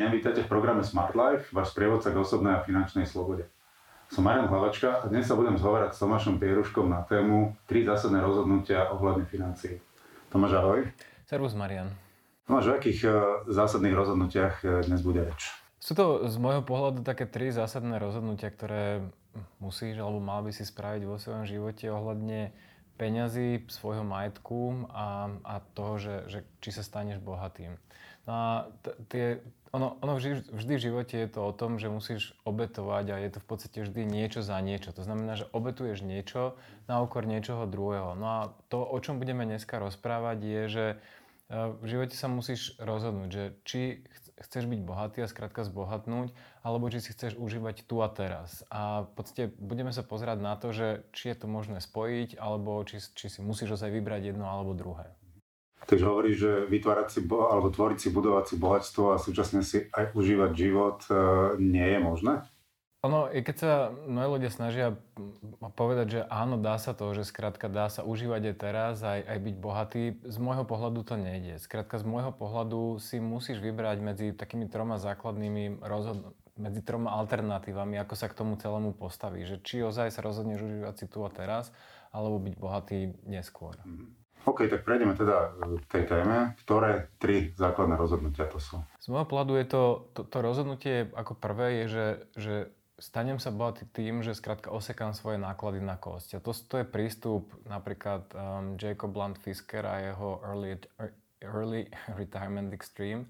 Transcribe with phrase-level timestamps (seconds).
[0.00, 3.44] Dobrý deň, vítajte v programe Smart Life, váš sprievodca k osobnej a finančnej slobode.
[4.08, 8.24] Som Marian Hlavačka a dnes sa budem zhovárať s Tomášom Pieruškom na tému tri zásadné
[8.24, 9.76] rozhodnutia ohľadne financií.
[10.32, 10.88] Tomáš, ahoj.
[11.28, 11.92] Servus, Marian.
[12.48, 13.12] Tomáš, o akých uh,
[13.52, 15.52] zásadných rozhodnutiach uh, dnes bude reč?
[15.76, 19.04] Sú to z môjho pohľadu také tri zásadné rozhodnutia, ktoré
[19.60, 22.56] musíš alebo mal by si spraviť vo svojom živote ohľadne
[23.00, 27.80] peňazí, svojho majetku a, a toho, že, že či sa staneš bohatým.
[28.28, 28.46] No a
[28.84, 29.26] t- tie,
[29.72, 33.30] ono, ono vždy, vždy v živote je to o tom, že musíš obetovať a je
[33.32, 34.92] to v podstate vždy niečo za niečo.
[34.92, 38.12] To znamená, že obetuješ niečo na úkor niečoho druhého.
[38.18, 40.96] No a to, o čom budeme dneska rozprávať, je, že e,
[41.80, 43.80] v živote sa musíš rozhodnúť, že či
[44.40, 46.32] chceš byť bohatý a skrátka zbohatnúť,
[46.64, 48.64] alebo či si chceš užívať tu a teraz.
[48.72, 52.80] A v podstate budeme sa pozerať na to, že či je to možné spojiť, alebo
[52.88, 55.12] či, či si musíš ozaj vybrať jedno alebo druhé.
[55.88, 60.12] Takže hovoríš, že vytvárať si, alebo tvoriť si, budovať si bohatstvo a súčasne si aj
[60.12, 61.14] užívať život e,
[61.56, 62.34] nie je možné?
[63.00, 63.72] Ono, keď sa
[64.04, 64.92] mnohí ľudia snažia
[65.72, 69.38] povedať, že áno, dá sa to, že skrátka dá sa užívať aj teraz, aj, aj
[69.40, 71.56] byť bohatý, z môjho pohľadu to nejde.
[71.64, 77.96] Skrátka z môjho pohľadu si musíš vybrať medzi takými troma základnými rozhod- medzi troma alternatívami,
[78.04, 79.48] ako sa k tomu celému postaví.
[79.48, 81.72] Že či ozaj sa rozhodneš užívať si tu a teraz,
[82.12, 83.80] alebo byť bohatý neskôr.
[83.80, 84.20] Mm-hmm.
[84.44, 86.52] OK, tak prejdeme teda k tej téme.
[86.64, 88.80] Ktoré tri základné rozhodnutia to sú?
[89.00, 89.82] Z môjho pohľadu je to,
[90.16, 92.54] to, to rozhodnutie ako prvé je, že, že
[93.00, 96.38] stanem sa bohatý tým, že skrátka osekám svoje náklady na kosť.
[96.38, 100.78] A to, to je prístup napríklad um, Jacob Blunt Fisker a jeho Early,
[101.42, 101.88] early
[102.20, 103.26] Retirement Extreme.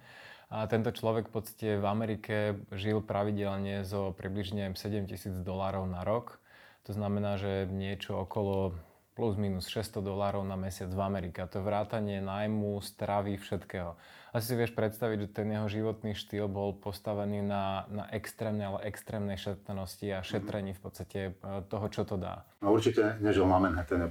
[0.50, 6.02] A tento človek v podstate v Amerike žil pravidelne zo približne 7 tisíc dolárov na
[6.02, 6.42] rok.
[6.84, 8.74] To znamená, že niečo okolo
[9.14, 11.42] plus minus 600 dolárov na mesiac v Amerike.
[11.42, 13.98] A to je vrátanie nájmu, stravy, všetkého.
[14.30, 18.86] Asi si vieš predstaviť, že ten jeho životný štýl bol postavený na, na extrémnej, ale
[18.86, 22.46] extrémnej šetrnosti a šetrení v podstate e, toho, čo to dá.
[22.62, 24.06] A určite nežil na Manhattane.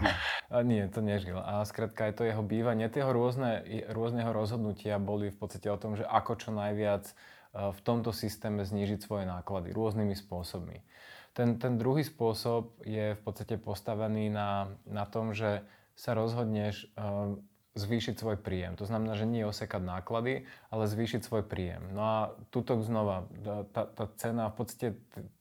[0.70, 1.36] Nie, to nežil.
[1.36, 3.60] A skrátka aj to jeho bývanie, tie rôzne,
[3.92, 7.12] rôzneho rozhodnutia boli v podstate o tom, že ako čo najviac
[7.50, 10.86] v tomto systéme znížiť svoje náklady rôznymi spôsobmi.
[11.34, 15.62] Ten, ten druhý spôsob je v podstate postavený na, na tom, že
[15.94, 17.38] sa rozhodneš uh,
[17.78, 18.74] zvýšiť svoj príjem.
[18.78, 21.94] To znamená, že nie osekať náklady, ale zvýšiť svoj príjem.
[21.94, 22.18] No a
[22.50, 23.30] tuto znova,
[23.70, 24.86] tá, tá cena v podstate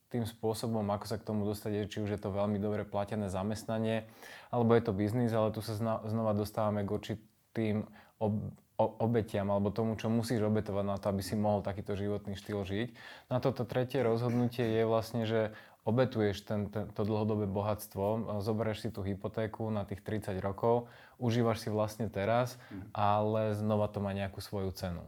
[0.09, 4.09] tým spôsobom, ako sa k tomu dostať, či už je to veľmi dobre platené zamestnanie,
[4.49, 7.85] alebo je to biznis, ale tu sa znova dostávame k určitým
[8.19, 12.63] ob, obetiam alebo tomu, čo musíš obetovať na to, aby si mohol takýto životný štýl
[12.63, 12.89] žiť.
[13.27, 15.51] Na toto tretie rozhodnutie je vlastne, že
[15.83, 20.87] obetuješ ten, ten, to dlhodobé bohatstvo, zoberieš si tú hypotéku na tých 30 rokov,
[21.17, 22.93] užívaš si vlastne teraz, mhm.
[22.95, 25.03] ale znova to má nejakú svoju cenu.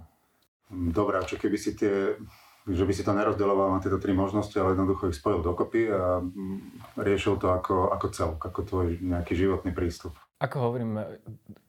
[0.72, 2.16] Dobre, a čo keby si tie,
[2.70, 6.22] že by si to nerozdeloval na tieto tri možnosti, ale jednoducho ich spojil dokopy a
[6.22, 10.14] mm, riešil to ako, ako celok, ako tvoj nejaký životný prístup?
[10.42, 10.98] Ako hovorím,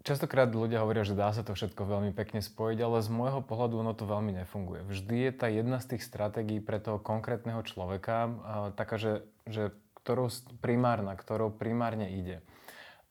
[0.01, 3.85] častokrát ľudia hovoria, že dá sa to všetko veľmi pekne spojiť, ale z môjho pohľadu
[3.85, 4.89] ono to veľmi nefunguje.
[4.89, 8.33] Vždy je tá jedna z tých stratégií pre toho konkrétneho človeka
[8.73, 10.33] taká, že, že ktorou
[10.65, 12.41] primárna, ktorou primárne ide.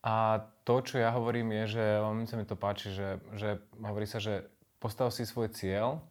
[0.02, 1.86] A to, čo ja hovorím, je, že
[2.26, 4.50] sa mi to páči, že, že hovorí sa, že
[4.82, 6.02] postav si svoj cieľ,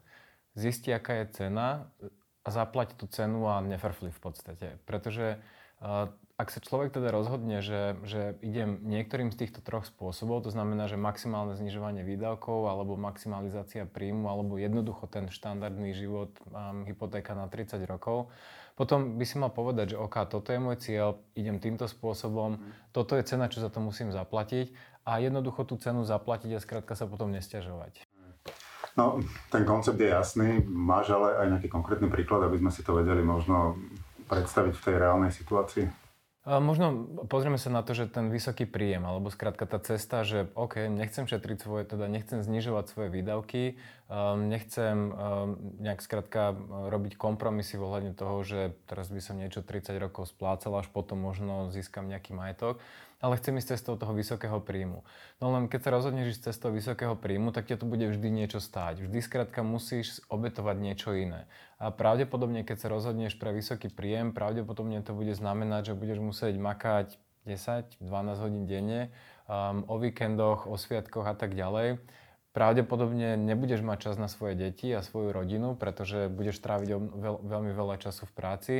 [0.55, 1.91] zisti, aká je cena
[2.41, 4.81] a zaplať tú cenu a neferfli v podstate.
[4.89, 5.39] Pretože
[6.41, 10.89] ak sa človek teda rozhodne, že, že idem niektorým z týchto troch spôsobov, to znamená,
[10.89, 17.49] že maximálne znižovanie výdavkov alebo maximalizácia príjmu alebo jednoducho ten štandardný život, um, hypotéka na
[17.49, 18.33] 30 rokov,
[18.77, 22.93] potom by si mal povedať, že OK, toto je môj cieľ, idem týmto spôsobom, mm.
[22.97, 24.73] toto je cena, čo za to musím zaplatiť
[25.05, 28.01] a jednoducho tú cenu zaplatiť a skrátka sa potom nestiažovať.
[28.99, 30.67] No, ten koncept je jasný.
[30.67, 33.79] Máš ale aj nejaký konkrétny príklad, aby sme si to vedeli možno
[34.27, 36.10] predstaviť v tej reálnej situácii?
[36.51, 40.91] Možno pozrieme sa na to, že ten vysoký príjem, alebo skrátka tá cesta, že OK,
[40.91, 43.79] nechcem šetriť svoje, teda nechcem znižovať svoje výdavky,
[44.11, 46.59] um, nechcem um, nejak skrátka
[46.91, 51.71] robiť kompromisy ohľadne toho, že teraz by som niečo 30 rokov splácal, až potom možno
[51.71, 52.83] získam nejaký majetok,
[53.23, 55.07] ale chcem ísť cestou toho vysokého príjmu.
[55.39, 58.59] No len keď sa rozhodneš ísť cestou vysokého príjmu, tak ťa to bude vždy niečo
[58.59, 59.07] stáť.
[59.07, 61.47] Vždy skrátka musíš obetovať niečo iné.
[61.81, 66.61] A pravdepodobne, keď sa rozhodneš pre vysoký príjem, pravdepodobne to bude znamenať, že budeš musieť
[66.61, 67.17] makať
[67.49, 68.05] 10-12
[68.37, 69.09] hodín denne,
[69.49, 71.97] um, o víkendoch, o sviatkoch a tak ďalej.
[72.53, 77.73] Pravdepodobne nebudeš mať čas na svoje deti a svoju rodinu, pretože budeš tráviť veľ, veľmi
[77.73, 78.75] veľa času v práci